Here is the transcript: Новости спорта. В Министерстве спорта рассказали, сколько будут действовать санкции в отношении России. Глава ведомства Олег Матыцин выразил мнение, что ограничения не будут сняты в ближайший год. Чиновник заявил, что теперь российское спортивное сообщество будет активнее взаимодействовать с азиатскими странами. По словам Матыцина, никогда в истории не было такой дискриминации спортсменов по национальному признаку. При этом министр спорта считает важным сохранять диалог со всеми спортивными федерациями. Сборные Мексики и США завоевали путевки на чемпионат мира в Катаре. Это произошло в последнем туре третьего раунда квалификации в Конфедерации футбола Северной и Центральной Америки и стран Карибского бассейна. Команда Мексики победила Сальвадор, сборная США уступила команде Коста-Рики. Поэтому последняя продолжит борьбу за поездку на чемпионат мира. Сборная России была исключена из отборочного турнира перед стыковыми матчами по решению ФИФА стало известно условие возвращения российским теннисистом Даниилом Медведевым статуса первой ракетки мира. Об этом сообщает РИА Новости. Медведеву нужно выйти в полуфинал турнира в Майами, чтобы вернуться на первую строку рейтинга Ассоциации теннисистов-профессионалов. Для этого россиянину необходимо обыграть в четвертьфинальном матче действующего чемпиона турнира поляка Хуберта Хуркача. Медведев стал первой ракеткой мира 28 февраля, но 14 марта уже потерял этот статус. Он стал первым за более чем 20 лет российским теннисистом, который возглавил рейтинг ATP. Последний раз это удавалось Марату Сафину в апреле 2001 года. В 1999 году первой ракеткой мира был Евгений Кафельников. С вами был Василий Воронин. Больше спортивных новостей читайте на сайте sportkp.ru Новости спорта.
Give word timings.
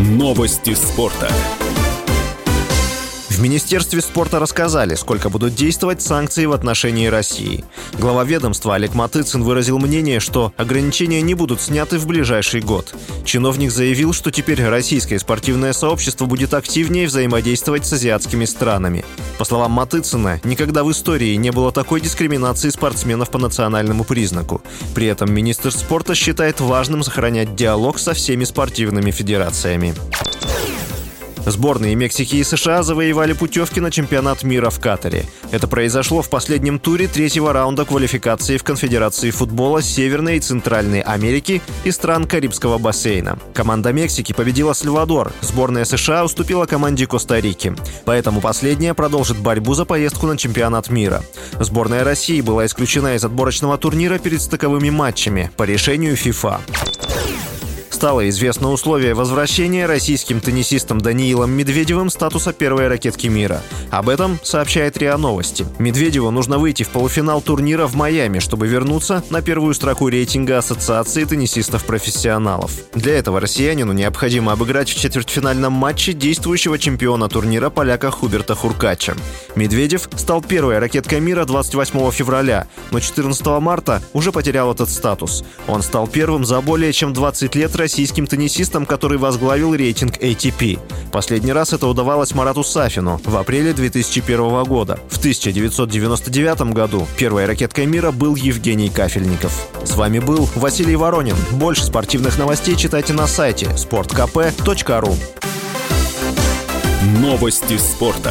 Новости 0.00 0.74
спорта. 0.74 1.28
В 3.40 3.42
Министерстве 3.42 4.02
спорта 4.02 4.38
рассказали, 4.38 4.94
сколько 4.94 5.30
будут 5.30 5.54
действовать 5.54 6.02
санкции 6.02 6.44
в 6.44 6.52
отношении 6.52 7.06
России. 7.06 7.64
Глава 7.98 8.22
ведомства 8.24 8.74
Олег 8.74 8.92
Матыцин 8.92 9.42
выразил 9.42 9.78
мнение, 9.78 10.20
что 10.20 10.52
ограничения 10.58 11.22
не 11.22 11.32
будут 11.32 11.62
сняты 11.62 11.98
в 11.98 12.06
ближайший 12.06 12.60
год. 12.60 12.94
Чиновник 13.24 13.70
заявил, 13.70 14.12
что 14.12 14.30
теперь 14.30 14.62
российское 14.62 15.18
спортивное 15.18 15.72
сообщество 15.72 16.26
будет 16.26 16.52
активнее 16.52 17.06
взаимодействовать 17.06 17.86
с 17.86 17.94
азиатскими 17.94 18.44
странами. 18.44 19.06
По 19.38 19.46
словам 19.46 19.72
Матыцина, 19.72 20.38
никогда 20.44 20.84
в 20.84 20.90
истории 20.90 21.34
не 21.36 21.50
было 21.50 21.72
такой 21.72 22.02
дискриминации 22.02 22.68
спортсменов 22.68 23.30
по 23.30 23.38
национальному 23.38 24.04
признаку. 24.04 24.60
При 24.94 25.06
этом 25.06 25.32
министр 25.32 25.72
спорта 25.72 26.14
считает 26.14 26.60
важным 26.60 27.02
сохранять 27.02 27.56
диалог 27.56 28.00
со 28.00 28.12
всеми 28.12 28.44
спортивными 28.44 29.10
федерациями. 29.10 29.94
Сборные 31.46 31.94
Мексики 31.94 32.36
и 32.36 32.44
США 32.44 32.82
завоевали 32.82 33.32
путевки 33.32 33.80
на 33.80 33.90
чемпионат 33.90 34.42
мира 34.42 34.70
в 34.70 34.78
Катаре. 34.80 35.24
Это 35.50 35.66
произошло 35.66 36.22
в 36.22 36.28
последнем 36.28 36.78
туре 36.78 37.08
третьего 37.08 37.52
раунда 37.52 37.84
квалификации 37.84 38.56
в 38.56 38.64
Конфедерации 38.64 39.30
футбола 39.30 39.82
Северной 39.82 40.36
и 40.36 40.40
Центральной 40.40 41.00
Америки 41.00 41.62
и 41.84 41.90
стран 41.90 42.26
Карибского 42.26 42.78
бассейна. 42.78 43.38
Команда 43.54 43.92
Мексики 43.92 44.32
победила 44.32 44.72
Сальвадор, 44.72 45.32
сборная 45.40 45.84
США 45.84 46.24
уступила 46.24 46.66
команде 46.66 47.06
Коста-Рики. 47.06 47.74
Поэтому 48.04 48.40
последняя 48.40 48.94
продолжит 48.94 49.38
борьбу 49.38 49.74
за 49.74 49.84
поездку 49.84 50.26
на 50.26 50.36
чемпионат 50.36 50.90
мира. 50.90 51.22
Сборная 51.58 52.04
России 52.04 52.40
была 52.40 52.66
исключена 52.66 53.14
из 53.14 53.24
отборочного 53.24 53.78
турнира 53.78 54.18
перед 54.18 54.40
стыковыми 54.42 54.90
матчами 54.90 55.50
по 55.56 55.64
решению 55.64 56.16
ФИФА 56.16 56.60
стало 58.00 58.26
известно 58.30 58.70
условие 58.70 59.12
возвращения 59.12 59.84
российским 59.84 60.40
теннисистом 60.40 61.02
Даниилом 61.02 61.50
Медведевым 61.50 62.08
статуса 62.08 62.54
первой 62.54 62.88
ракетки 62.88 63.26
мира. 63.26 63.60
Об 63.90 64.08
этом 64.08 64.38
сообщает 64.42 64.96
РИА 64.96 65.18
Новости. 65.18 65.66
Медведеву 65.78 66.30
нужно 66.30 66.56
выйти 66.56 66.82
в 66.82 66.88
полуфинал 66.88 67.42
турнира 67.42 67.86
в 67.86 67.96
Майами, 67.96 68.38
чтобы 68.38 68.68
вернуться 68.68 69.22
на 69.28 69.42
первую 69.42 69.74
строку 69.74 70.08
рейтинга 70.08 70.56
Ассоциации 70.56 71.24
теннисистов-профессионалов. 71.24 72.72
Для 72.94 73.18
этого 73.18 73.38
россиянину 73.38 73.92
необходимо 73.92 74.52
обыграть 74.52 74.88
в 74.88 74.98
четвертьфинальном 74.98 75.74
матче 75.74 76.14
действующего 76.14 76.78
чемпиона 76.78 77.28
турнира 77.28 77.68
поляка 77.68 78.10
Хуберта 78.10 78.54
Хуркача. 78.54 79.14
Медведев 79.56 80.08
стал 80.16 80.40
первой 80.40 80.78
ракеткой 80.78 81.20
мира 81.20 81.44
28 81.44 82.10
февраля, 82.12 82.66
но 82.92 83.00
14 83.00 83.44
марта 83.60 84.00
уже 84.14 84.32
потерял 84.32 84.72
этот 84.72 84.88
статус. 84.88 85.44
Он 85.68 85.82
стал 85.82 86.08
первым 86.08 86.46
за 86.46 86.62
более 86.62 86.94
чем 86.94 87.12
20 87.12 87.54
лет 87.56 87.76
российским 87.90 88.28
теннисистом, 88.28 88.86
который 88.86 89.18
возглавил 89.18 89.74
рейтинг 89.74 90.16
ATP. 90.18 90.78
Последний 91.10 91.52
раз 91.52 91.72
это 91.72 91.88
удавалось 91.88 92.32
Марату 92.36 92.62
Сафину 92.62 93.20
в 93.24 93.36
апреле 93.36 93.72
2001 93.72 94.62
года. 94.62 95.00
В 95.08 95.18
1999 95.18 96.72
году 96.72 97.08
первой 97.18 97.46
ракеткой 97.46 97.86
мира 97.86 98.12
был 98.12 98.36
Евгений 98.36 98.90
Кафельников. 98.90 99.66
С 99.84 99.96
вами 99.96 100.20
был 100.20 100.48
Василий 100.54 100.94
Воронин. 100.94 101.34
Больше 101.50 101.82
спортивных 101.82 102.38
новостей 102.38 102.76
читайте 102.76 103.12
на 103.12 103.26
сайте 103.26 103.66
sportkp.ru 103.66 105.16
Новости 107.18 107.76
спорта. 107.76 108.30